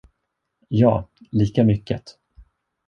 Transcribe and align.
Ja, 0.69 1.09
lika 1.31 1.63
mycket. 1.63 2.17